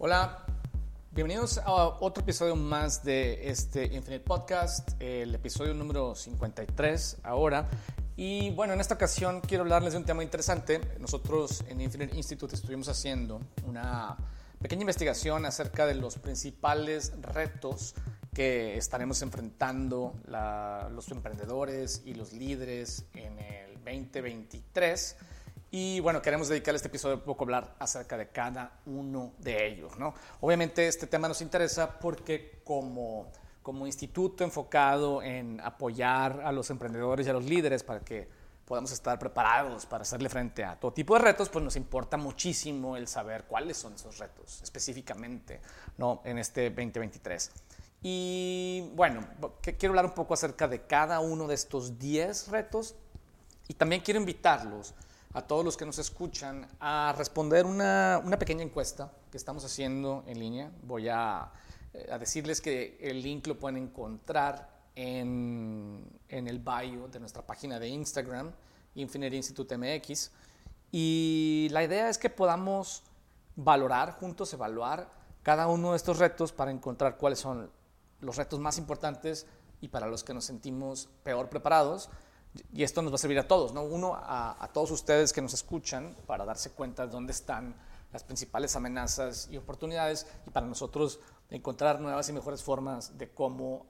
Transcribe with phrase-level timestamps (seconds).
[0.00, 0.46] Hola,
[1.10, 7.68] bienvenidos a otro episodio más de este Infinite Podcast, el episodio número 53 ahora.
[8.14, 10.80] Y bueno, en esta ocasión quiero hablarles de un tema interesante.
[11.00, 14.16] Nosotros en Infinite Institute estuvimos haciendo una
[14.62, 17.96] pequeña investigación acerca de los principales retos
[18.32, 20.14] que estaremos enfrentando
[20.92, 25.16] los emprendedores y los líderes en el 2023.
[25.70, 29.66] Y bueno, queremos dedicar este episodio un poco a hablar acerca de cada uno de
[29.66, 29.98] ellos.
[29.98, 30.14] ¿no?
[30.40, 33.30] Obviamente este tema nos interesa porque como,
[33.62, 38.28] como instituto enfocado en apoyar a los emprendedores y a los líderes para que
[38.64, 42.96] podamos estar preparados para hacerle frente a todo tipo de retos, pues nos importa muchísimo
[42.96, 45.60] el saber cuáles son esos retos específicamente
[45.98, 46.22] ¿no?
[46.24, 47.50] en este 2023.
[48.02, 49.26] Y bueno,
[49.60, 52.94] quiero hablar un poco acerca de cada uno de estos 10 retos
[53.68, 54.94] y también quiero invitarlos
[55.34, 60.24] a todos los que nos escuchan a responder una, una pequeña encuesta que estamos haciendo
[60.26, 60.72] en línea.
[60.82, 61.52] Voy a,
[61.92, 67.78] eh, decirles que el link lo pueden encontrar en, en el bio de nuestra página
[67.78, 68.52] de Instagram,
[68.94, 70.30] Infinite Institute MX.
[70.90, 73.02] Y la idea es que podamos
[73.54, 75.10] valorar juntos, evaluar
[75.42, 77.70] cada uno de estos retos para encontrar cuáles son
[78.20, 79.46] los retos más importantes
[79.80, 82.08] y para los que nos sentimos peor preparados
[82.72, 83.82] y esto nos va a servir a todos, ¿no?
[83.82, 87.74] Uno, a, todos ustedes que nos escuchan para darse cuenta de dónde están
[88.12, 91.20] las principales amenazas y oportunidades y para nosotros
[91.50, 93.86] encontrar nuevas y mejores formas de cómo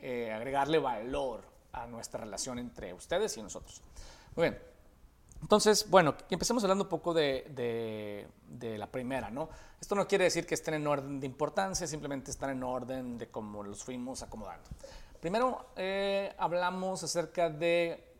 [0.00, 3.80] eh, agregarle valor a nuestra relación entre ustedes y nosotros.
[4.36, 4.72] Muy bien.
[5.40, 9.48] Entonces, bueno, empecemos hablando un poco de, de, la primera, ¿no?
[9.80, 13.28] Esto no quiere decir que estén en orden de importancia, simplemente están en orden de
[13.28, 14.70] cómo los fuimos acomodando.
[15.20, 18.11] Primero eh, hablamos acerca de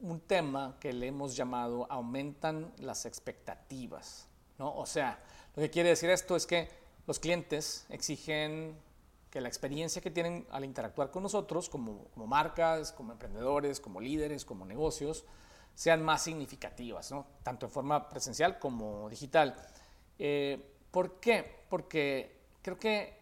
[0.00, 4.26] un tema que le hemos llamado aumentan las expectativas.
[4.58, 4.74] ¿no?
[4.74, 5.22] O sea,
[5.54, 6.68] lo que quiere decir esto es que
[7.06, 8.76] los clientes exigen
[9.30, 14.00] que la experiencia que tienen al interactuar con nosotros, como, como marcas, como emprendedores, como
[14.00, 15.24] líderes, como negocios,
[15.74, 17.26] sean más significativas, ¿no?
[17.42, 19.56] tanto en forma presencial como digital.
[20.18, 21.64] Eh, ¿Por qué?
[21.70, 23.18] Porque creo que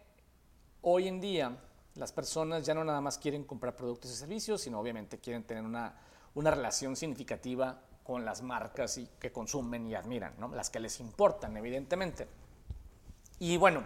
[0.81, 1.57] hoy en día
[1.95, 5.63] las personas ya no nada más quieren comprar productos y servicios, sino obviamente quieren tener
[5.63, 5.95] una,
[6.35, 10.49] una relación significativa con las marcas y que consumen y admiran, ¿no?
[10.49, 12.27] las que les importan, evidentemente.
[13.39, 13.85] Y bueno,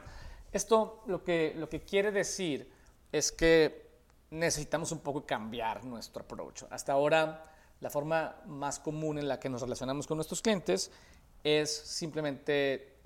[0.51, 2.71] esto lo que, lo que quiere decir
[3.11, 3.85] es que
[4.31, 6.63] necesitamos un poco cambiar nuestro approach.
[6.69, 7.43] Hasta ahora,
[7.79, 10.91] la forma más común en la que nos relacionamos con nuestros clientes
[11.43, 12.97] es simplemente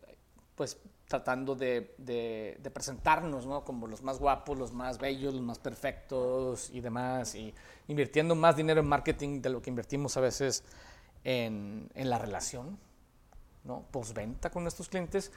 [0.56, 0.77] pues
[1.09, 3.65] tratando de, de, presentarnos ¿no?
[3.65, 7.53] como los más guapos, los más bellos, los más perfectos y demás, y
[7.87, 10.63] invirtiendo más dinero en marketing de lo que invertimos a veces
[11.23, 12.77] en, en la relación,
[13.63, 13.85] ¿no?
[13.89, 15.31] postventa con nuestros clientes.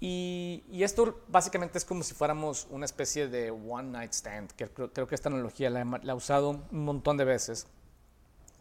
[0.00, 4.66] Y, y, esto básicamente es como si fuéramos una especie de one night stand, que
[4.66, 7.66] creo, creo que esta analogía la, la, he usado un montón de veces.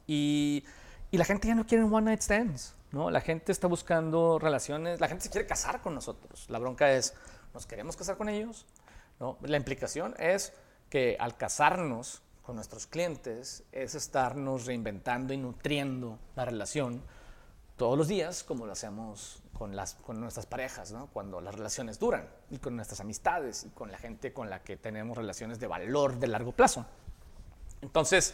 [0.06, 0.66] Y,
[1.12, 2.74] y la gente ya no quiere one night stands.
[2.92, 3.10] ¿no?
[3.10, 6.46] La gente está buscando relaciones, la gente se quiere casar con nosotros.
[6.50, 7.14] La bronca es,
[7.54, 8.66] ¿nos queremos casar con ellos?
[9.20, 9.38] ¿No?
[9.42, 10.54] La implicación es
[10.90, 17.02] que al casarnos con nuestros clientes es estarnos reinventando y nutriendo la relación
[17.78, 21.08] todos los días, como lo hacemos con, las, con nuestras parejas, ¿no?
[21.08, 24.78] cuando las relaciones duran, y con nuestras amistades, y con la gente con la que
[24.78, 26.86] tenemos relaciones de valor de largo plazo.
[27.82, 28.34] Entonces,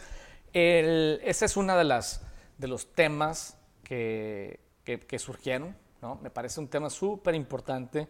[0.52, 2.20] el, ese es uno de, las,
[2.58, 5.76] de los temas que, que, surgieron.
[6.02, 6.16] ¿no?
[6.16, 8.08] Me parece un tema súper importante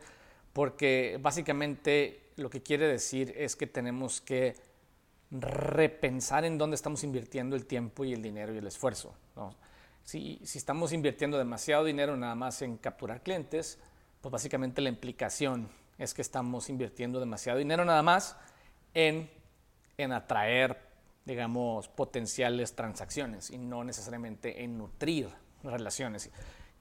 [0.52, 4.56] porque básicamente lo que quiere decir es que tenemos que
[5.30, 9.14] repensar en dónde estamos invirtiendo el tiempo y el dinero y el esfuerzo.
[9.36, 9.54] ¿no?
[10.02, 13.78] Si, si, estamos invirtiendo demasiado dinero nada más en capturar clientes,
[14.20, 18.36] pues básicamente la implicación es que estamos invirtiendo demasiado dinero nada más
[18.94, 19.30] en,
[19.98, 20.87] en atraer,
[21.28, 25.28] digamos, potenciales transacciones y no necesariamente en nutrir
[25.62, 26.30] relaciones.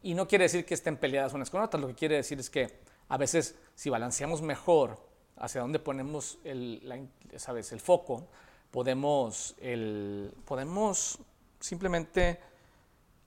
[0.02, 2.50] Y no quiere decir que estén peleadas unas con otras, lo que quiere decir es
[2.50, 2.80] que
[3.10, 5.06] a veces si balanceamos mejor
[5.36, 7.74] hacia dónde ponemos el, ¿sabes?
[7.74, 8.30] el foco,
[8.72, 11.20] podemos, el, podemos
[11.60, 12.40] simplemente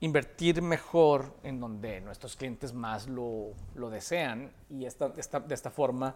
[0.01, 5.71] invertir mejor en donde nuestros clientes más lo, lo desean y esta, esta, de esta
[5.71, 6.15] forma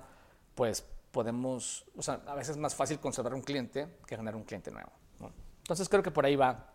[0.55, 0.83] pues
[1.15, 4.71] podemos, o sea, a veces es más fácil conservar un cliente que ganar un cliente
[4.71, 4.91] nuevo.
[5.65, 6.67] Entonces creo que por ahí va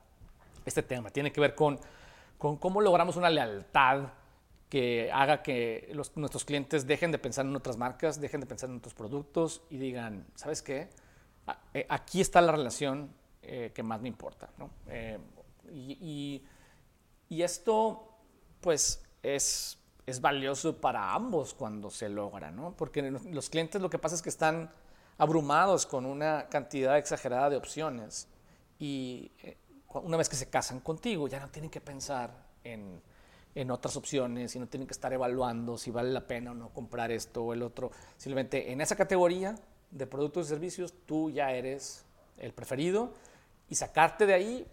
[0.65, 1.11] este tema.
[1.11, 1.79] Tiene que ver con
[2.39, 4.09] cómo logramos una lealtad
[4.67, 8.77] que haga que nuestros clientes dejen de pensar en otras marcas, dejen de pensar en
[8.77, 10.89] otros productos y digan, ¿sabes qué?
[11.73, 14.49] Eh, aquí está la relación eh, que más me importa.
[14.57, 14.71] ¿no?
[14.87, 15.19] Eh,
[15.71, 16.43] y,
[17.29, 18.09] y, esto,
[18.61, 19.77] pues, es,
[20.07, 22.75] es valioso para ambos cuando se logra, ¿no?
[22.75, 24.71] Porque los clientes lo que pasa es que están
[25.19, 28.27] abrumados con una cantidad exagerada de opciones
[28.79, 29.57] y eh,
[29.93, 32.31] una vez que se casan contigo ya no tienen que pensar
[32.63, 33.01] en,
[33.55, 36.69] en otras opciones y no tienen que estar evaluando si vale la pena o no
[36.69, 37.91] comprar esto o el otro.
[38.17, 39.55] Simplemente en esa categoría
[39.91, 42.05] de productos y servicios tú ya eres
[42.37, 43.13] el preferido
[43.67, 44.67] y sacarte de ahí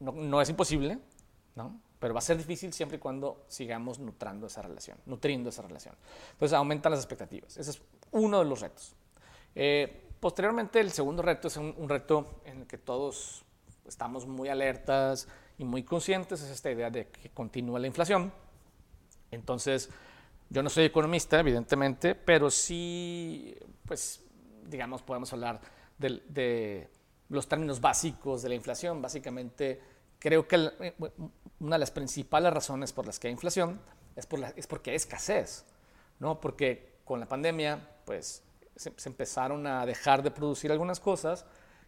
[0.00, 0.98] no, no es imposible,
[1.54, 1.80] ¿no?
[2.04, 5.94] pero va a ser difícil siempre y cuando sigamos nutrando esa relación, nutriendo esa relación.
[6.32, 7.56] Entonces aumentan las expectativas.
[7.56, 7.80] Ese es
[8.10, 8.94] uno de los retos.
[9.54, 13.44] Eh, posteriormente, el segundo reto es un, reto en el que todos
[13.86, 15.28] estamos muy alertas
[15.58, 18.32] y muy conscientes, es esta idea de que continúa la inflación.
[19.30, 19.90] Entonces,
[20.48, 23.54] yo no soy economista, evidentemente, pero sí,
[23.84, 24.24] pues,
[24.66, 25.60] digamos, podemos hablar
[25.98, 26.88] de,
[27.28, 29.02] los términos básicos de la inflación.
[29.02, 29.78] Básicamente,
[30.18, 30.94] creo que eh,
[31.60, 33.78] una de las principales razones por las que hay inflación
[34.16, 35.66] es, por es porque hay escasez,
[36.18, 36.40] ¿no?
[36.40, 38.43] Porque con la pandemia, pues
[38.76, 41.44] se, empezaron a dejar de producir algunas cosas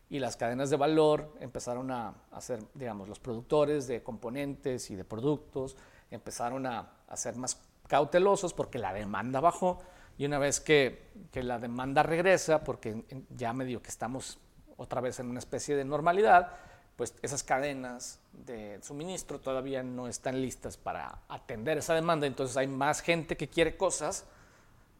[0.08, 5.04] y las cadenas de valor empezaron a hacer, digamos, los productores de componentes y de
[5.04, 5.76] productos
[6.10, 9.78] empezaron a, ser más cautelosos porque la demanda bajó.
[10.18, 14.38] Y una vez que, la demanda regresa, porque ya medio que estamos
[14.76, 16.52] otra vez en una especie de normalidad,
[16.96, 22.66] pues esas cadenas de suministro todavía no están listas para atender esa demanda, entonces hay
[22.66, 24.24] más gente que quiere cosas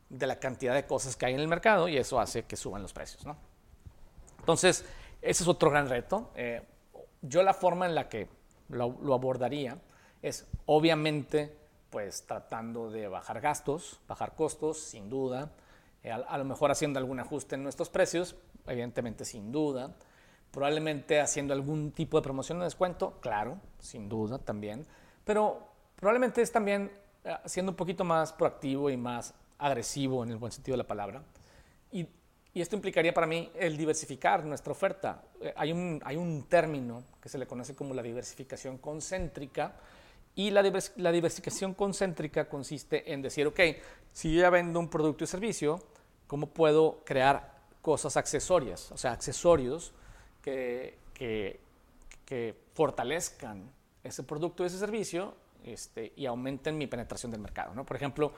[0.08, 2.82] de la cantidad de cosas que hay en el mercado y eso hace que suban
[2.82, 3.25] los precios.
[3.26, 3.37] ¿no?
[4.38, 4.85] Entonces,
[5.20, 6.31] ese es otro gran reto.
[6.37, 6.62] Eh,
[7.23, 8.29] yo la forma en la que
[8.69, 9.79] lo, abordaría
[10.23, 11.56] es obviamente
[11.91, 15.50] pues tratando de bajar gastos, bajar costos, sin duda,
[16.03, 18.37] eh, a, lo mejor haciendo algún ajuste en nuestros precios,
[18.67, 19.94] evidentemente sin duda,
[20.50, 24.87] probablemente haciendo algún tipo de promoción de descuento, claro, sin duda también,
[25.25, 26.93] pero probablemente es también
[27.25, 30.87] eh, siendo un poquito más proactivo y más agresivo en el buen sentido de la
[30.87, 31.23] palabra.
[31.93, 32.08] Y,
[32.55, 35.23] esto implicaría para mí el diversificar nuestra oferta.
[35.43, 39.75] Eh, hay un, hay un término que se le conoce como la diversificación concéntrica.
[40.35, 40.62] Y la,
[40.97, 43.61] la diversificación concéntrica consiste en decir, ok,
[44.11, 45.82] si yo ya vendo un producto y servicio,
[46.26, 48.91] ¿cómo puedo crear cosas accesorias?
[48.91, 49.93] O sea, accesorios
[50.41, 51.61] que, que,
[52.25, 53.70] que fortalezcan
[54.02, 57.75] ese producto y ese servicio este, y aumenten mi penetración del mercado.
[57.75, 57.85] ¿no?
[57.85, 58.32] Por ejemplo,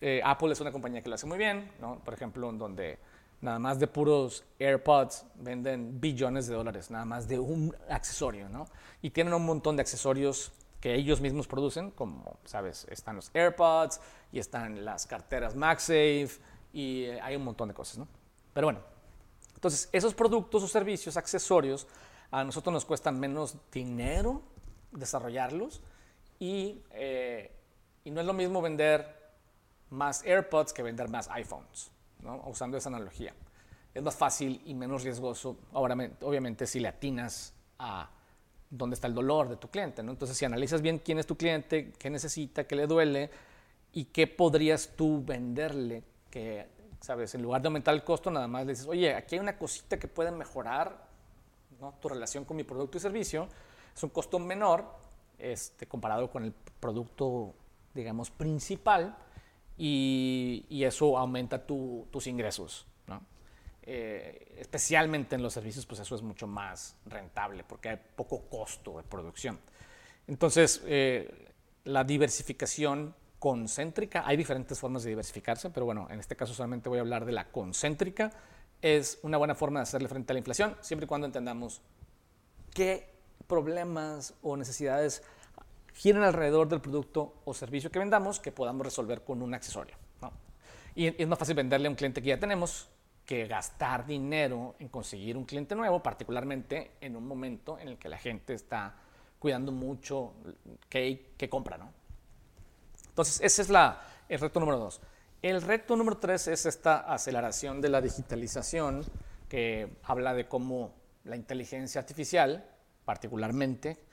[0.00, 1.98] eh, Apple es una compañía que lo hace muy bien, ¿no?
[2.04, 2.98] por ejemplo, en donde
[3.40, 8.66] nada más de puros AirPods venden billones de dólares, nada más de un accesorio, ¿no?
[9.02, 12.86] Y tienen un montón de accesorios que ellos mismos producen, como, ¿sabes?
[12.90, 14.00] Están los AirPods
[14.32, 16.30] y están las carteras MagSafe
[16.72, 18.08] y eh, hay un montón de cosas, ¿no?
[18.54, 18.80] Pero bueno,
[19.54, 21.86] entonces esos productos o servicios, accesorios,
[22.30, 24.42] a nosotros nos cuestan menos dinero
[24.90, 25.82] desarrollarlos
[26.38, 27.52] y, eh,
[28.04, 29.25] y no es lo mismo vender
[29.90, 31.90] más AirPods que vender más iPhones,
[32.22, 32.42] ¿no?
[32.46, 33.34] usando esa analogía.
[33.94, 38.10] Es más fácil y menos riesgoso, obviamente, si le atinas a
[38.68, 40.02] dónde está el dolor de tu cliente.
[40.02, 40.12] ¿no?
[40.12, 43.30] Entonces, si analizas bien quién es tu cliente, qué necesita, qué le duele
[43.92, 46.68] y qué podrías tú venderle, que,
[47.00, 47.34] ¿sabes?
[47.34, 49.98] En lugar de aumentar el costo, nada más le dices, oye, aquí hay una cosita
[49.98, 51.06] que puede mejorar
[51.80, 51.94] ¿no?
[52.00, 53.48] tu relación con mi producto y servicio.
[53.94, 54.84] Es un costo menor
[55.38, 57.54] este, comparado con el producto,
[57.94, 59.16] digamos, principal
[59.78, 62.86] y, eso aumenta tus ingresos.
[63.06, 63.22] ¿no?
[63.82, 68.96] Eh, especialmente en los servicios, pues eso es mucho más rentable porque hay poco costo
[68.96, 69.58] de producción.
[70.26, 71.52] Entonces, eh,
[71.84, 76.98] la diversificación concéntrica, hay diferentes formas de diversificarse, pero bueno, en este caso solamente voy
[76.98, 78.32] a hablar de la concéntrica,
[78.82, 81.80] es una buena forma de hacerle frente a la inflación, siempre y cuando entendamos
[82.74, 83.14] qué
[83.46, 85.22] problemas o necesidades
[85.96, 89.96] giren alrededor del producto o servicio que vendamos que podamos resolver con un accesorio.
[90.94, 92.88] Y es más fácil venderle a un cliente que ya tenemos
[93.24, 98.08] que gastar dinero en conseguir un cliente nuevo, particularmente en un momento en el que
[98.08, 98.94] la gente está
[99.38, 100.32] cuidando mucho
[100.88, 101.76] qué, qué compra.
[101.76, 101.92] ¿no?
[103.08, 105.00] Entonces, ese es la, el reto número dos.
[105.42, 109.04] El reto número tres es esta aceleración de la digitalización
[109.48, 112.64] que habla de cómo la inteligencia artificial,
[113.04, 114.05] particularmente,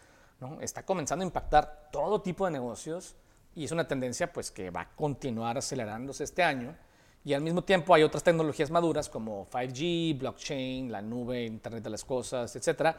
[0.61, 3.15] está comenzando a impactar todo tipo de negocios
[3.55, 6.75] y es una tendencia pues, que va a continuar acelerándose este año.
[7.25, 11.89] Y al mismo tiempo hay otras tecnologías maduras como 5G, blockchain, la nube, Internet de
[11.89, 12.97] las Cosas, etcétera,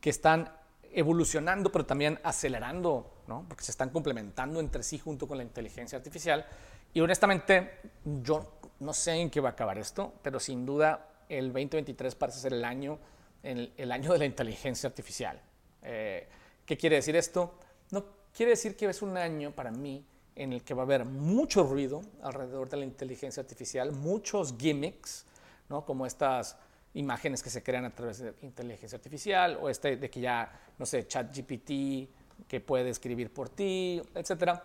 [0.00, 0.50] que están
[0.92, 3.44] evolucionando, pero también acelerando, ¿no?
[3.46, 6.44] porque se están complementando entre sí junto con la inteligencia artificial.
[6.92, 11.52] Y honestamente, yo no sé en qué va a acabar esto, pero sin duda el
[11.52, 12.98] 2023 parece ser el año,
[13.44, 15.40] el, el año de la inteligencia artificial.
[15.82, 16.28] Eh,
[16.70, 17.52] ¿Qué quiere decir esto?
[17.90, 21.04] No quiere decir que es un año para mí en el que va a haber
[21.04, 25.26] mucho ruido alrededor de la inteligencia artificial, muchos gimmicks,
[25.68, 25.84] ¿no?
[25.84, 26.56] como estas
[26.94, 30.48] imágenes que se crean a través de inteligencia artificial, o este de que ya,
[30.78, 34.62] no sé, ChatGPT, que puede escribir por ti, etcétera.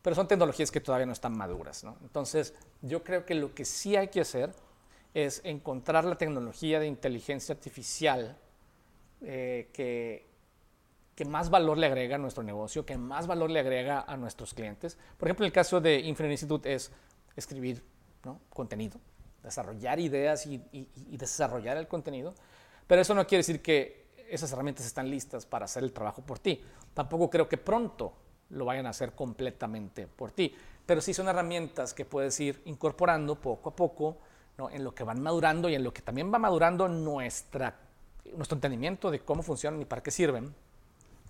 [0.00, 1.82] Pero son tecnologías que todavía no están maduras.
[1.82, 1.96] ¿no?
[2.02, 4.54] Entonces, yo creo que lo que sí hay que hacer
[5.12, 8.38] es encontrar la tecnología de inteligencia artificial
[9.22, 10.28] eh, que,
[11.18, 14.54] que más valor le agrega a nuestro negocio, que más valor le agrega a nuestros
[14.54, 14.96] clientes.
[15.16, 16.92] Por ejemplo, el caso de Infinite Institute es
[17.34, 17.82] escribir
[18.50, 19.00] contenido,
[19.42, 20.62] desarrollar ideas y,
[21.08, 22.34] desarrollar el contenido,
[22.86, 26.38] pero eso no quiere decir que esas herramientas están listas para hacer el trabajo por
[26.38, 26.62] ti.
[26.94, 28.12] Tampoco creo que pronto
[28.50, 30.54] lo vayan a hacer completamente por ti,
[30.86, 34.18] pero sí son herramientas que puedes ir incorporando poco a poco
[34.70, 37.74] en lo que van madurando y en lo que también va madurando nuestra,
[38.36, 40.54] nuestro entendimiento de cómo funcionan y para qué sirven,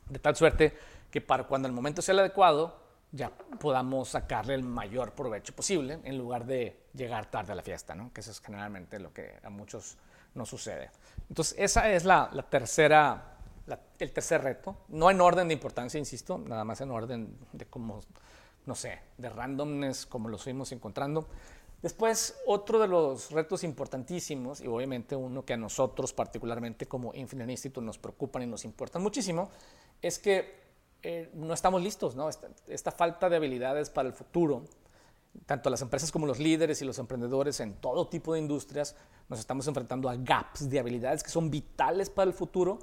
[0.09, 0.77] de tal suerte
[1.11, 5.99] que para cuando el momento sea el adecuado, ya podamos sacarle el mayor provecho posible
[6.05, 8.13] en lugar de llegar tarde a la fiesta, ¿no?
[8.13, 9.97] que eso es generalmente lo que a muchos
[10.35, 10.91] nos sucede.
[11.29, 13.39] Entonces, esa es la, tercera,
[13.99, 18.01] el tercer reto, no en orden de importancia, insisto, nada más en orden de cómo,
[18.67, 21.29] no sé, de randomness, como lo fuimos encontrando.
[21.81, 27.53] Después, otro de los retos importantísimos, y obviamente uno que a nosotros particularmente como Infinite
[27.53, 29.49] Institute nos preocupan y nos importan muchísimo,
[30.03, 30.59] es que
[31.03, 32.29] eh, no estamos listos, ¿no?
[32.29, 34.65] Esta, falta de habilidades para el futuro,
[35.47, 38.97] tanto las empresas como los líderes y los emprendedores en todo tipo de industrias,
[39.29, 42.81] nos estamos enfrentando a gaps de habilidades que son vitales para el futuro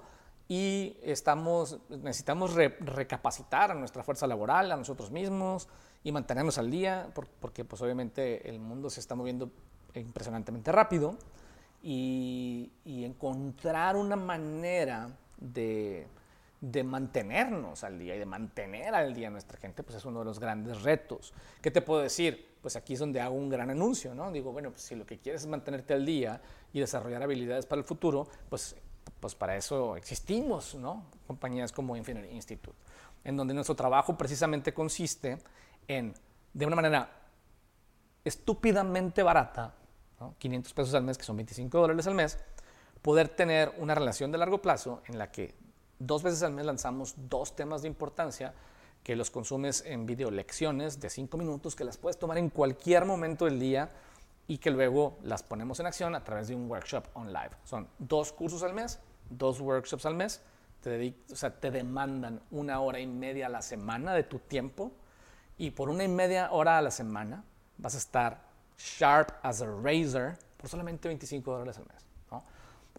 [0.48, 5.68] y estamos, necesitamos recapacitar a nuestra fuerza laboral, a nosotros mismos
[6.04, 9.52] y mantenernos al día, porque pues obviamente el mundo se está moviendo
[9.94, 11.18] impresionantemente rápido
[11.82, 16.08] y encontrar una manera de
[16.72, 20.20] de mantenernos al día y de mantener al día a nuestra gente, pues es uno
[20.20, 21.32] de los grandes retos.
[21.62, 22.56] ¿Qué te puedo decir?
[22.60, 24.32] Pues aquí es donde hago un gran anuncio, ¿no?
[24.32, 26.42] Digo, bueno, pues si lo que quieres es mantenerte al día
[26.74, 28.76] y desarrollar habilidades para el futuro, pues,
[29.20, 31.06] pues para eso existimos, ¿no?
[31.28, 32.78] Compañías como Infinity Institute,
[33.24, 35.38] en donde nuestro trabajo precisamente consiste
[35.88, 36.16] en,
[36.52, 37.12] de una manera
[38.24, 39.76] estúpidamente barata,
[40.40, 42.40] 500 pesos al mes, que son 25 dólares al mes,
[43.04, 45.54] poder tener una relación de largo plazo en la que
[46.00, 48.54] Dos veces al mes lanzamos dos temas de importancia
[49.04, 53.06] que los consumes en video lecciones de cinco minutos que las puedes tomar en cualquier
[53.06, 53.90] momento del día
[54.48, 57.52] y que luego las ponemos en acción a través de un workshop online.
[57.64, 59.00] Son dos cursos al mes,
[59.30, 60.42] dos workshops al mes,
[60.82, 64.92] te, o sea, te demandan una hora y media a la semana de tu tiempo
[65.58, 67.44] y por una y media hora a la semana
[67.78, 68.42] vas a estar
[68.78, 72.06] sharp as a razor por solamente 25 dólares al mes.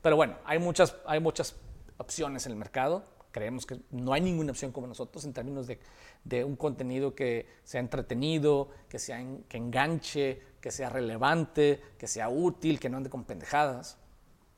[0.02, 1.56] Pero bueno, hay muchas, hay muchas
[1.98, 3.04] opciones en el mercado.
[3.32, 5.78] Creemos que no hay ninguna opción como nosotros en términos de,
[6.24, 12.28] de un contenido que sea entretenido, que, sea que enganche, que sea relevante, que sea
[12.28, 13.98] útil, que no ande con pendejadas.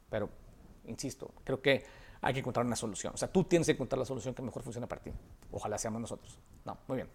[0.08, 0.30] Pero,
[0.86, 1.84] insisto, creo que
[2.20, 3.14] hay que encontrar una solución.
[3.14, 5.12] O sea, tú tienes que encontrar la solución que mejor funciona para ti.
[5.52, 6.38] Ojalá seamos nosotros.
[6.64, 7.08] No, muy bien.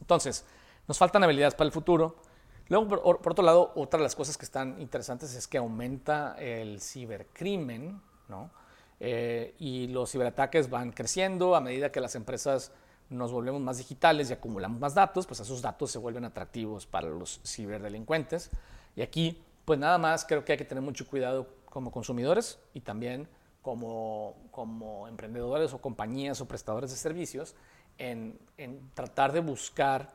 [0.00, 0.44] Entonces,
[0.86, 2.16] nos faltan habilidades para el futuro.
[2.68, 6.36] Luego, por, por, otro lado, otra de las cosas que están interesantes es que aumenta
[6.38, 8.50] el cibercrimen, ¿no?
[9.00, 12.72] Eh, y los ciberataques van creciendo a medida que las empresas
[13.10, 17.08] nos volvemos más digitales y acumulamos más datos, pues esos datos se vuelven atractivos para
[17.08, 18.50] los ciberdelincuentes.
[18.96, 22.80] Y aquí, pues nada más creo que hay que tener mucho cuidado como consumidores y
[22.80, 23.28] también
[23.62, 27.54] como, como emprendedores o compañías o prestadores de servicios
[27.98, 30.10] en, en tratar de buscar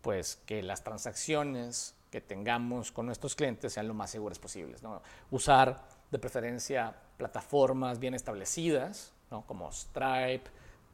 [0.00, 4.82] pues que las transacciones que tengamos con nuestros clientes sean lo más seguras posibles.
[4.82, 5.00] ¿no?
[5.30, 9.42] Usar de preferencia plataformas bien establecidas, ¿no?
[9.46, 10.44] como Stripe,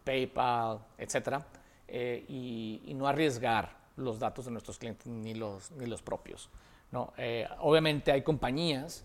[0.05, 1.43] PayPal, etc.
[1.87, 6.51] Eh, y, no arriesgar los datos de nuestros clientes ni los, ni los propios.
[6.91, 7.13] ¿no?
[7.17, 9.05] Eh, obviamente hay compañías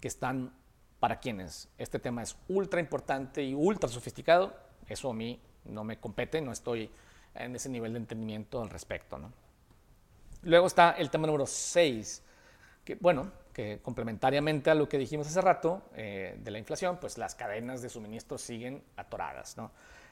[0.00, 0.52] que están
[1.00, 4.54] para quienes este tema es ultra importante y ultra sofisticado.
[4.88, 6.90] Eso a mí no me compete, no estoy
[7.34, 9.18] en ese nivel de entendimiento al respecto.
[9.18, 9.32] ¿no?
[10.42, 12.22] Luego está el tema número 6,
[12.84, 17.18] que bueno, que complementariamente a lo que dijimos hace rato eh, de la inflación, pues
[17.18, 19.56] las cadenas de suministro siguen atoradas.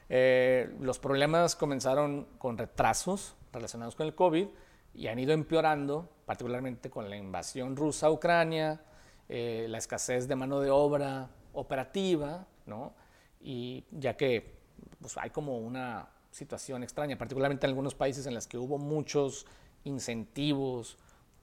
[0.09, 4.49] Eh, los problemas comenzaron con retrasos relacionados con el COVID
[4.93, 8.81] y han ido empeorando, particularmente con la invasión rusa a Ucrania,
[9.29, 12.95] eh, la escasez de mano de obra operativa, ¿no?
[13.39, 14.57] y ya que
[14.99, 19.45] pues, hay como una situación extraña, particularmente en algunos países en los que hubo muchos
[19.85, 20.97] incentivos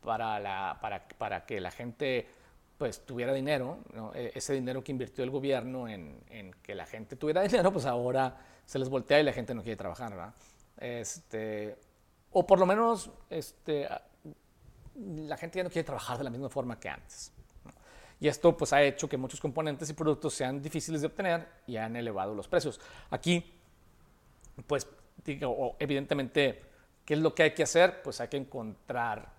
[0.04, 2.26] para, la, para, para que la gente
[2.78, 3.78] pues tuviera dinero,
[4.14, 7.86] e, ese dinero que invirtió el gobierno en, en, que la gente tuviera dinero, pues
[7.86, 10.34] ahora se les voltea y la gente no quiere trabajar, ¿verdad?
[10.76, 11.76] Este,
[12.32, 13.88] o por lo menos este,
[14.96, 17.32] la gente ya no quiere trabajar de la misma forma que antes.
[18.20, 21.76] Y esto pues ha hecho que muchos componentes y productos sean difíciles de obtener y
[21.76, 22.80] han elevado los precios.
[23.10, 23.52] Aquí,
[24.66, 24.86] pues
[25.24, 26.62] digo, evidentemente,
[27.04, 28.02] ¿qué es lo que hay que hacer?
[28.02, 29.33] Pues hay que encontrar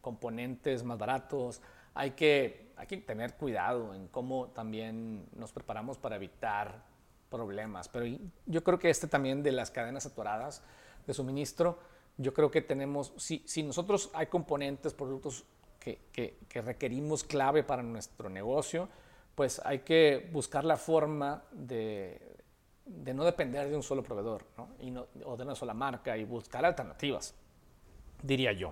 [0.00, 1.60] componentes más baratos,
[1.94, 6.84] hay que, hay que tener cuidado en cómo también nos preparamos para evitar
[7.28, 7.88] problemas.
[7.88, 8.06] Pero
[8.46, 10.62] yo creo que este también de las cadenas saturadas
[11.06, 11.78] de suministro,
[12.16, 15.44] yo creo que tenemos, si, si nosotros hay componentes, productos
[15.78, 18.88] que, que, requerimos clave para nuestro negocio,
[19.34, 22.36] pues hay que buscar la forma de,
[22.84, 24.68] de no depender de un solo proveedor ¿no?
[24.80, 27.34] Y no, o de una sola marca y buscar alternativas,
[28.22, 28.70] diría yo.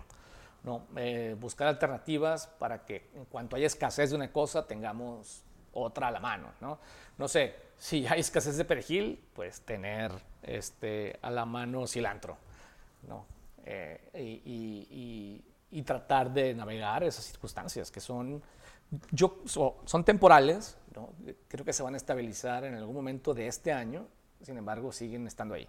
[0.62, 0.86] ¿No?
[0.96, 6.10] Eh, buscar alternativas para que en cuanto haya escasez de una cosa tengamos otra a
[6.10, 6.52] la mano.
[6.60, 6.78] ¿no?
[7.16, 10.12] no sé, si hay escasez de perejil, pues tener
[10.42, 12.36] este, a la mano cilantro.
[13.06, 13.26] ¿no?
[13.64, 18.42] Eh, y, y, tratar de navegar esas circunstancias que son,
[19.10, 21.10] yo, son temporales, ¿no?
[21.46, 24.06] creo que se van a estabilizar en algún momento de este año,
[24.42, 25.68] sin embargo siguen estando ahí.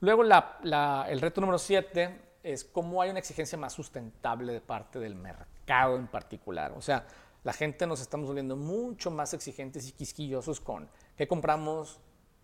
[0.00, 4.60] Luego la, la, el reto número 7 es cómo hay una exigencia más sustentable de
[4.60, 6.72] parte del mercado en particular.
[6.76, 7.06] O sea,
[7.44, 12.00] la gente nos estamos volviendo mucho más exigentes y quisquillosos con qué compramos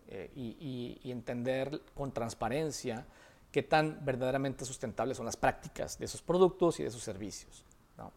[0.07, 3.05] eh, y, entender con transparencia
[3.51, 7.63] qué tan verdaderamente sustentables son las prácticas de esos productos y de esos servicios.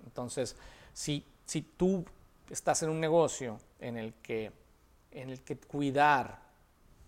[0.05, 0.57] Entonces,
[0.93, 2.05] si, si tú
[2.51, 4.53] estás en un negocio en el, que,
[5.11, 6.41] en el que cuidar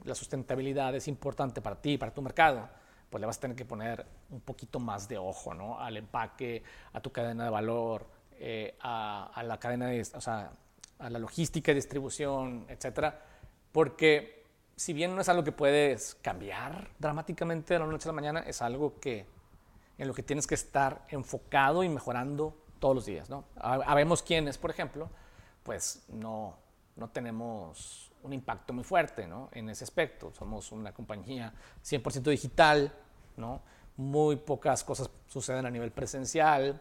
[0.04, 2.69] la sustentabilidad es importante para ti, para tu mercado,
[3.14, 5.78] pues le vas a tener que poner un poquito más de ojo ¿no?
[5.78, 10.50] al empaque, a tu cadena de valor, eh, a, la cadena de, o sea,
[10.99, 13.25] a la logística y distribución, etcétera,
[13.71, 14.42] porque
[14.75, 18.40] si bien no es algo que puedes cambiar dramáticamente de la noche a la mañana,
[18.40, 19.28] es algo que
[19.97, 23.44] en lo que tienes que estar enfocado y mejorando todos los días, ¿no?
[23.54, 25.09] Habemos quienes, por ejemplo,
[25.62, 26.59] pues no,
[26.96, 29.50] no tenemos un impacto muy fuerte ¿no?
[29.53, 30.33] en ese aspecto.
[30.33, 31.53] Somos una compañía
[31.85, 32.92] 100% digital,
[33.37, 33.62] ¿no?
[33.97, 36.81] muy pocas cosas suceden a nivel presencial,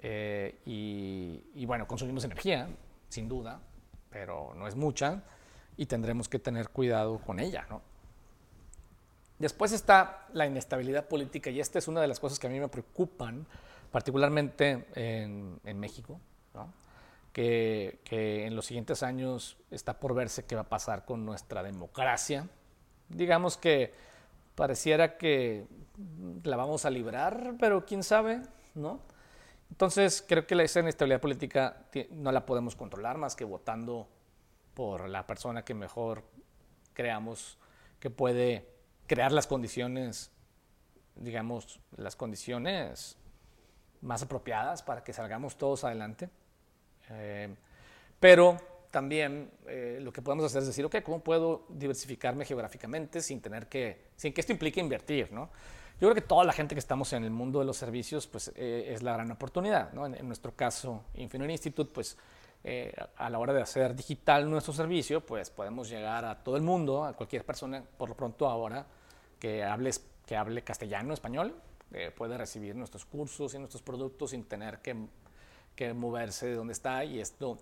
[0.00, 2.68] eh, y, bueno, consumimos energía,
[3.08, 3.60] sin duda,
[4.10, 5.22] pero no es mucha
[5.76, 7.66] y tendremos que tener cuidado con ella.
[7.68, 7.82] ¿no?
[9.38, 12.60] Después está la inestabilidad política y esta es una de las cosas que a mí
[12.60, 13.46] me preocupan,
[13.90, 16.20] particularmente en, México,
[17.32, 21.62] que, que, en los siguientes años está por verse qué va a pasar con nuestra
[21.62, 22.48] democracia.
[23.08, 23.94] Digamos que
[24.58, 25.68] pareciera que
[26.42, 28.42] la vamos a librar, pero quién sabe,
[28.74, 28.98] ¿no?
[29.70, 34.08] Entonces, creo que esa inestabilidad política no la podemos controlar más que votando
[34.74, 36.24] por la persona que mejor
[36.92, 37.56] creamos
[38.00, 38.68] que puede
[39.06, 40.32] crear las condiciones,
[41.14, 43.16] digamos, las condiciones
[44.00, 46.30] más apropiadas para que salgamos todos adelante.
[47.10, 47.54] Eh,
[48.18, 48.56] pero
[48.90, 53.66] también eh, lo que podemos hacer es decir, ok, ¿cómo puedo diversificarme geográficamente sin tener
[53.66, 55.50] que, sin que esto implique invertir, ¿no?
[56.00, 58.52] Yo creo que toda la gente que estamos en el mundo de los servicios, pues
[58.54, 59.92] eh, es la gran oportunidad.
[59.92, 60.06] ¿no?
[60.06, 62.16] En, nuestro caso, Infinity Institute, pues
[62.62, 66.62] eh, a la hora de hacer digital nuestro servicio, pues podemos llegar a todo el
[66.62, 68.86] mundo, a cualquier persona, por lo pronto ahora,
[69.40, 71.56] que, hables, que hable castellano, español,
[71.92, 74.94] eh, puede recibir nuestros cursos y nuestros productos sin tener que,
[75.74, 77.04] que moverse de donde está.
[77.04, 77.58] Y esto,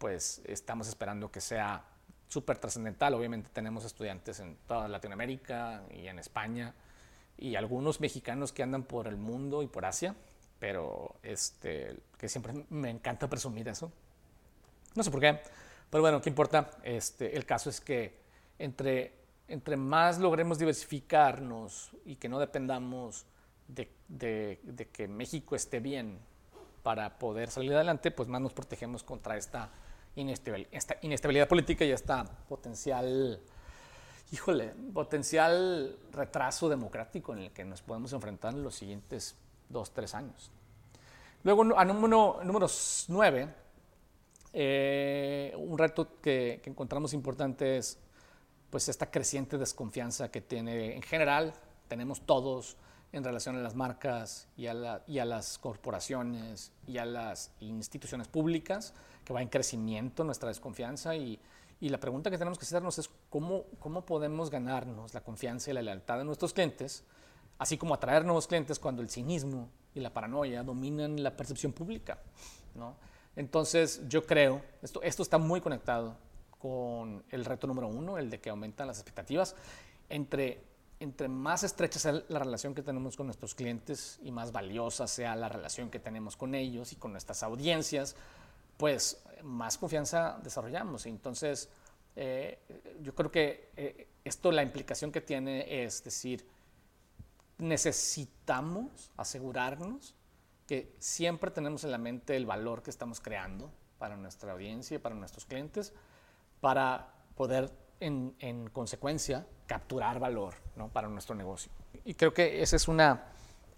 [0.00, 1.84] pues estamos esperando que sea
[2.26, 3.12] súper trascendental.
[3.12, 6.74] Obviamente tenemos estudiantes en toda Latinoamérica y en España
[7.36, 10.16] y algunos mexicanos que andan por el mundo y por Asia,
[10.58, 13.92] pero este, que siempre me encanta presumir eso.
[14.94, 15.38] No sé por qué,
[15.90, 16.70] pero bueno, ¿qué importa?
[16.82, 18.18] Este, el caso es que
[18.58, 19.12] entre,
[19.48, 23.26] entre más logremos diversificarnos y que no dependamos
[23.68, 26.18] de, de, que México esté bien
[26.82, 29.70] para poder salir adelante, pues más nos protegemos contra esta
[30.16, 33.40] inestabilidad, esta inestabilidad política y esta potencial
[34.32, 39.36] híjole, potencial retraso democrático en el que nos podemos enfrentar en los siguientes
[39.68, 40.50] dos, tres años.
[41.42, 42.66] Luego, a número, número
[43.08, 43.48] nueve,
[44.52, 47.98] eh, un reto que, encontramos importante es
[48.68, 51.54] pues, esta creciente desconfianza que tiene en general,
[51.88, 52.76] tenemos todos
[53.12, 58.28] en relación a las marcas y a, y a las corporaciones y a las instituciones
[58.28, 58.94] públicas,
[59.24, 61.40] que va en crecimiento nuestra desconfianza y,
[61.80, 65.74] y la pregunta que tenemos que hacernos es cómo, cómo podemos ganarnos la confianza y
[65.74, 67.04] la lealtad de nuestros clientes,
[67.58, 72.18] así como atraer nuevos clientes cuando el cinismo y la paranoia dominan la percepción pública.
[72.74, 72.96] ¿no?
[73.34, 76.16] Entonces yo creo, esto, esto está muy conectado
[76.58, 79.56] con el reto número uno, el de que aumentan las expectativas,
[80.10, 80.62] entre
[81.00, 85.34] entre más estrecha sea la relación que tenemos con nuestros clientes y más valiosa sea
[85.34, 88.14] la relación que tenemos con ellos y con nuestras audiencias,
[88.76, 91.06] pues más confianza desarrollamos.
[91.06, 91.70] Entonces,
[92.16, 92.58] eh,
[93.02, 96.46] yo creo que eh, esto, la implicación que tiene es decir,
[97.56, 100.14] necesitamos asegurarnos
[100.66, 104.98] que siempre tenemos en la mente el valor que estamos creando para nuestra audiencia y
[104.98, 105.94] para nuestros clientes,
[106.60, 110.88] para poder en, en consecuencia capturar valor ¿no?
[110.88, 111.70] para nuestro negocio.
[112.04, 113.24] Y creo que esa es una,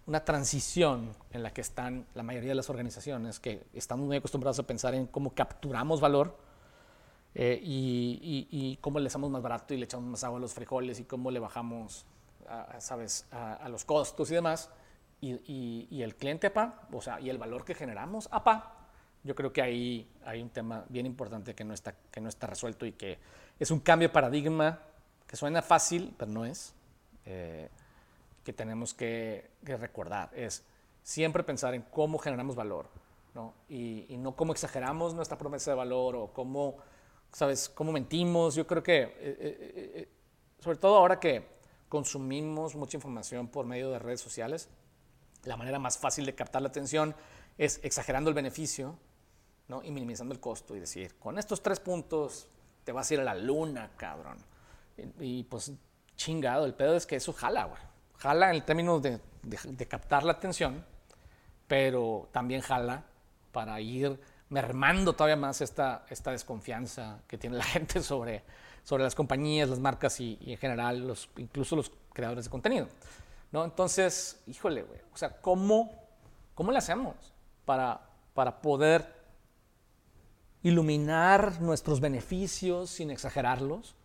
[0.06, 4.58] una transición en la que están la mayoría de las organizaciones, que estamos muy acostumbrados
[4.58, 6.36] a pensar en cómo capturamos valor
[7.34, 10.52] eh, y, y, cómo le echamos más barato y le echamos más agua a los
[10.52, 12.04] frijoles y cómo le bajamos,
[12.48, 14.70] a, ¿sabes?, a, los costos y demás.
[15.20, 18.74] Y, y, el cliente APA, o sea, y el valor que generamos APA,
[19.24, 22.48] yo creo que ahí hay un tema bien importante que no está, que no está
[22.48, 23.18] resuelto y que
[23.58, 24.80] es un cambio de paradigma
[25.26, 26.74] que suena fácil, pero no es,
[27.24, 27.68] eh,
[28.44, 30.30] que tenemos que, recordar.
[30.34, 30.64] Es
[31.02, 32.86] siempre pensar en cómo generamos valor,
[33.34, 33.54] ¿no?
[33.68, 36.76] Y, no cómo exageramos nuestra promesa de valor o cómo,
[37.32, 38.54] ¿sabes?, cómo mentimos.
[38.54, 40.08] Yo creo que, eh, eh,
[40.60, 41.46] sobre todo ahora que
[41.88, 44.68] consumimos mucha información por medio de redes sociales,
[45.44, 47.14] la manera más fácil de captar la atención
[47.58, 48.96] es exagerando el beneficio
[49.68, 49.82] ¿no?
[49.82, 52.48] y minimizando el costo y decir, con estos tres puntos
[52.84, 54.38] te vas a ir a la luna, cabrón.
[55.20, 55.72] Y, pues
[56.16, 57.80] chingado, el pedo es que eso jala, güey.
[58.18, 60.84] Jala en términos de, de, captar la atención,
[61.66, 63.02] pero también jala
[63.50, 68.44] para ir mermando todavía más esta, esta desconfianza que tiene la gente sobre,
[68.84, 72.86] sobre las compañías, las marcas y, en general, los, incluso los creadores de contenido.
[73.50, 73.64] ¿no?
[73.64, 75.90] Entonces, híjole, güey, o sea, ¿cómo,
[76.54, 77.14] cómo le hacemos
[77.64, 78.00] para,
[78.34, 79.21] para poder
[80.62, 83.96] iluminar nuestros beneficios sin exagerarlos?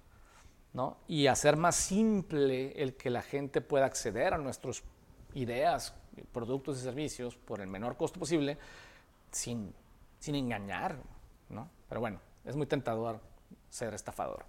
[1.07, 4.83] y hacer más simple el que la gente pueda acceder a nuestras
[5.33, 5.95] ideas,
[6.31, 8.57] productos y servicios por el menor costo posible,
[9.31, 9.73] sin,
[10.19, 10.97] sin engañar.
[11.49, 11.69] ¿no?
[11.89, 13.19] Pero bueno, es muy tentador
[13.69, 14.45] ser estafador.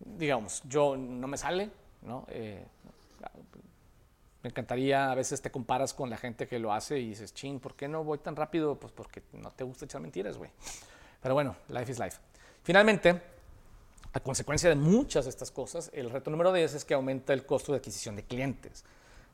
[0.00, 1.70] Digamos, yo no me sale,
[2.02, 2.26] ¿no?
[2.28, 2.66] Eh,
[4.42, 7.60] me encantaría, a veces te comparas con la gente que lo hace y dices, ching,
[7.60, 8.74] ¿por qué no voy tan rápido?
[8.74, 10.50] Pues porque no te gusta echar mentiras, güey.
[11.22, 12.18] Pero bueno, life is life.
[12.62, 13.22] Finalmente,
[14.12, 17.46] a consecuencia de muchas de estas cosas, el reto número 10 es que aumenta el
[17.46, 18.84] costo de adquisición de clientes.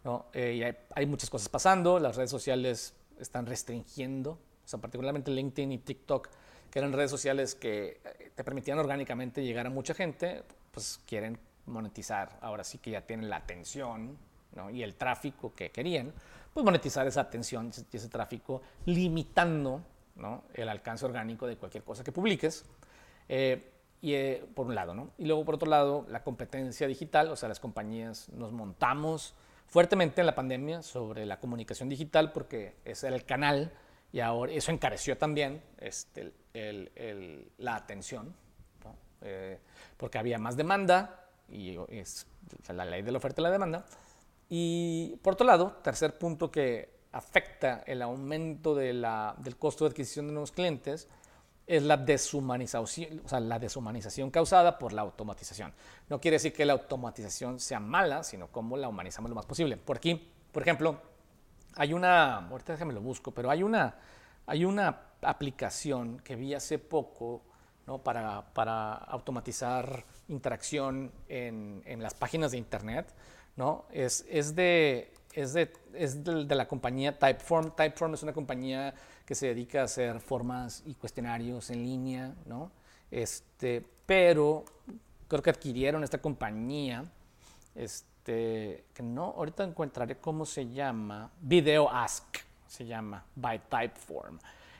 [0.05, 0.27] ¿no?
[0.33, 5.79] Eh, hay, muchas cosas pasando, las redes sociales están restringiendo, o sea, particularmente LinkedIn y
[5.79, 6.29] TikTok,
[6.71, 11.39] que eran redes sociales que eh, te permitían orgánicamente llegar a mucha gente, pues quieren
[11.67, 14.17] monetizar, ahora sí que ya tienen la atención
[14.55, 14.71] ¿no?
[14.71, 16.13] y el tráfico que querían,
[16.53, 19.83] pues monetizar esa atención y ese, tráfico limitando
[20.19, 20.45] ¿no?
[20.55, 22.65] el alcance orgánico de cualquier cosa que publiques.
[23.29, 25.11] Eh, y, eh, por un lado, ¿no?
[25.19, 29.35] Y luego, por otro lado, la competencia digital, o sea, las compañías nos montamos
[29.67, 33.73] fuertemente en la pandemia sobre la comunicación digital porque ese era el canal
[34.13, 36.33] y ahora eso encareció también este,
[37.59, 38.35] la atención.
[39.21, 39.59] Eh,
[39.97, 42.27] porque había más demanda y es
[42.73, 43.85] la ley de la oferta y la demanda.
[44.49, 49.91] Y por otro lado, tercer punto que afecta el aumento de la, del costo de
[49.91, 51.09] adquisición de nuevos clientes
[51.67, 55.73] es la deshumanización, o sea, la deshumanización causada por la automatización.
[56.09, 59.77] No quiere decir que la automatización sea mala, sino cómo la humanizamos lo más posible.
[59.77, 60.99] Por aquí, por ejemplo,
[61.75, 63.97] hay una, ahorita déjame lo busco, pero hay una,
[64.47, 67.43] hay una aplicación que vi hace poco
[67.87, 67.99] ¿no?
[67.99, 73.15] para, para automatizar interacción en, en, las páginas de internet.
[73.57, 73.85] ¿no?
[73.91, 75.13] Es, es, de,
[75.43, 77.71] es, de, es de, la compañía Typeform.
[77.77, 82.73] Typeform es una compañía que se dedica a hacer formas y cuestionarios en línea, ¿no?
[83.11, 84.65] Este, pero
[85.29, 87.05] creo que adquirieron esta compañía,
[87.75, 94.39] este, que no, ahorita encontraré cómo se llama, Video Ask, se llama, by Typeform,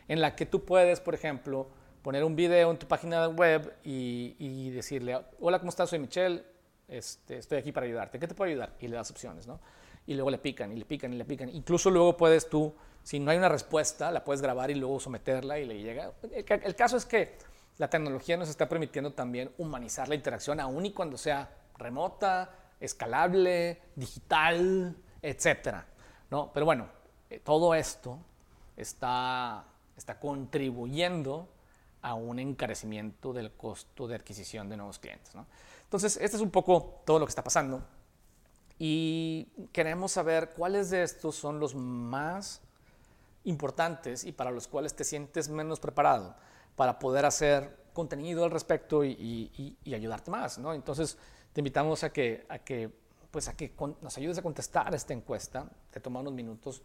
[0.09, 1.69] en la que tú puedes, por ejemplo,
[2.03, 5.91] poner un video en tu página web y, y decirle, hola, ¿cómo estás?
[5.91, 6.43] Soy Michelle,
[6.89, 8.75] este, estoy aquí para ayudarte, ¿qué te puedo ayudar?
[8.81, 9.61] Y le das opciones, ¿no?
[10.09, 11.49] Y luego le pican, y le pican, y le pican.
[11.51, 12.75] Incluso luego puedes tú
[13.09, 16.13] si no hay una respuesta, la puedes grabar y luego someterla y le llega.
[16.31, 17.39] El, caso es que
[17.79, 23.81] la tecnología nos está permitiendo también humanizar la interacción, aun y cuando sea remota, escalable,
[23.97, 25.87] digital, etcétera.
[26.31, 26.51] ¿no?
[26.53, 26.87] Pero bueno,
[27.31, 28.19] eh, todo esto
[28.77, 29.65] está,
[29.97, 31.49] está contribuyendo
[32.03, 35.35] a un encarecimiento del costo de adquisición de nuevos clientes.
[35.35, 35.47] ¿no?
[35.85, 37.83] Entonces, este es un poco todo lo que está pasando.
[38.79, 42.61] Y queremos saber cuáles de estos son los más
[43.45, 46.37] importantes y para los cuales te sientes menos preparado
[46.77, 50.59] para poder hacer contenido al respecto y, ayudarte más.
[50.59, 50.75] ¿no?
[50.75, 51.19] Entonces,
[51.53, 52.91] te invitamos a que, a que
[53.31, 55.69] pues a que nos ayudes a contestar esta encuesta.
[55.91, 56.83] Te toma unos minutos.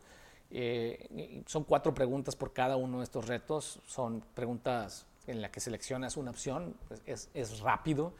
[0.51, 3.79] Eh, son cuatro preguntas por cada uno de estos retos.
[3.85, 6.75] Son preguntas en las que seleccionas una opción.
[7.05, 8.13] Es, es rápido.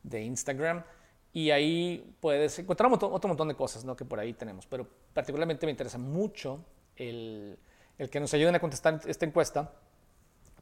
[0.04, 0.84] de Instagram.
[1.32, 3.96] Y ahí puedes encontrar otro, montón de cosas ¿no?
[3.96, 4.66] que por ahí tenemos.
[4.66, 6.60] Pero particularmente me interesa mucho
[6.96, 7.58] el,
[7.98, 9.74] el, que nos ayuden a contestar esta encuesta.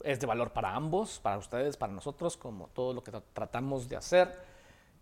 [0.03, 3.95] Es de valor para ambos, para ustedes, para nosotros, como todo lo que tratamos de
[3.95, 4.31] hacer.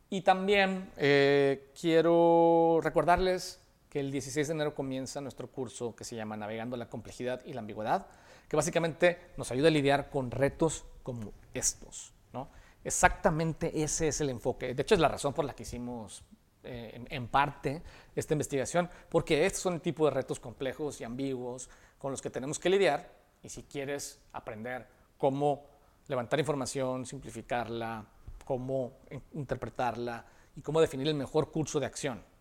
[0.10, 3.60] Y también eh, quiero recordarles
[3.96, 7.54] que el 16 de enero comienza nuestro curso que se llama Navegando la complejidad y
[7.54, 8.08] la ambigüedad,
[8.50, 12.12] que básicamente nos ayuda a lidiar con retos como estos.
[12.34, 12.50] ¿no?
[12.84, 14.74] Exactamente ese es el enfoque.
[14.74, 16.26] De hecho, es la razón por la que hicimos
[16.66, 17.84] eh, en, parte
[18.18, 22.30] esta investigación, porque estos son el tipo de retos complejos y ambiguos con los que
[22.30, 23.10] tenemos que lidiar.
[23.44, 25.68] Y si quieres aprender cómo
[26.10, 28.06] levantar información, simplificarla,
[28.44, 28.98] cómo
[29.32, 32.35] interpretarla y cómo definir el mejor curso de acción,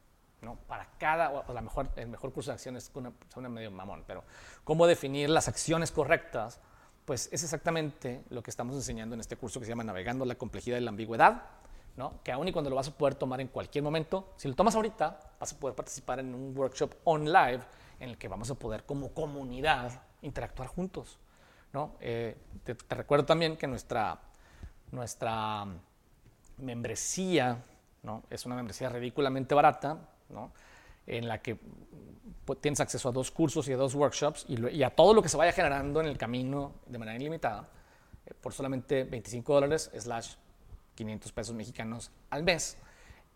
[0.45, 0.57] ¿no?
[0.67, 3.71] Para cada, o a lo mejor el mejor curso de acción es una, una medio
[3.71, 4.25] mamón, pero
[4.65, 6.61] cómo definir las acciones correctas
[7.05, 10.37] pues es exactamente lo que estamos enseñando en este curso que se llama Navegando la
[10.37, 11.43] complejidad y la ambigüedad,
[11.97, 12.23] ¿no?
[12.23, 14.75] que aún y cuando lo vas a poder tomar en cualquier momento, si lo tomas
[14.75, 17.61] ahorita, vas a poder participar en un workshop on live
[18.01, 21.19] en el que vamos a poder como comunidad interactuar juntos.
[21.73, 21.97] ¿no?
[22.01, 24.19] Eh, te, recuerdo también que nuestra,
[24.91, 25.67] nuestra
[26.57, 27.63] membresía
[28.03, 28.23] ¿no?
[28.31, 29.99] es una membresía ridículamente barata,
[30.29, 30.53] ¿no?
[31.07, 31.57] en la que
[32.45, 35.29] pues, tienes acceso a dos cursos y a dos workshops y, a todo lo que
[35.29, 37.69] se vaya generando en el camino de manera ilimitada
[38.27, 40.35] eh, por solamente 25 dólares slash
[40.95, 42.79] 500 pesos mexicanos al mes.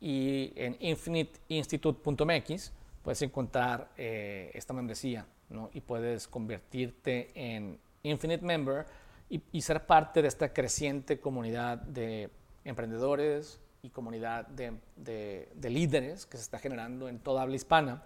[0.00, 2.72] Y en infiniteinstitute.mx
[3.02, 5.70] puedes encontrar eh, esta membresía ¿no?
[5.72, 8.86] y puedes convertirte en Infinite Member
[9.28, 12.30] y, y ser parte de esta creciente comunidad de
[12.64, 18.02] emprendedores, y comunidad de, de, líderes que se está generando en toda habla hispana,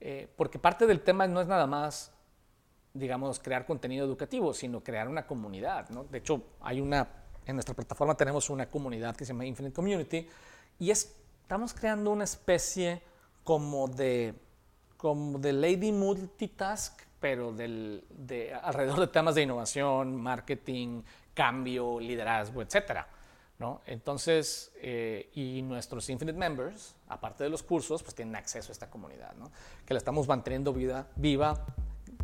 [0.00, 2.12] eh, porque parte del tema no es nada más,
[2.92, 5.88] digamos, crear contenido educativo, sino crear una comunidad.
[5.90, 6.04] ¿no?
[6.04, 7.08] De hecho, hay una,
[7.46, 10.28] en nuestra plataforma tenemos una comunidad que se llama Infinite Community
[10.78, 13.00] y es, estamos creando una especie
[13.42, 14.34] como de,
[14.96, 21.02] como de lady multitask, pero del, de, alrededor de temas de innovación, marketing,
[21.32, 23.08] cambio, liderazgo, etcétera.
[23.58, 23.80] ¿No?
[23.86, 28.90] Entonces, eh, y nuestros Infinite Members, aparte de los cursos, pues tienen acceso a esta
[28.90, 29.50] comunidad, ¿no?
[29.84, 31.64] Que la estamos manteniendo vida, viva,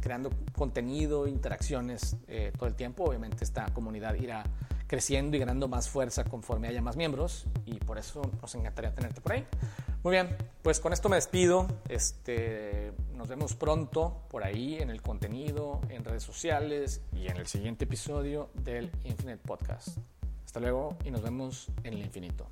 [0.01, 3.05] creando contenido, interacciones eh, todo el tiempo.
[3.05, 4.45] Obviamente esta comunidad irá
[4.87, 9.23] creciendo y ganando más fuerza conforme haya más miembros y por eso nos encantaría tenerte
[9.23, 9.47] por ahí.
[10.03, 11.66] Muy bien, pues con esto me despido.
[11.88, 17.47] Este, nos vemos pronto por ahí en el contenido, en redes sociales y en el
[17.47, 19.97] siguiente episodio del Infinite Podcast.
[20.53, 22.47] Hasta luego y nos vemos en el infinito.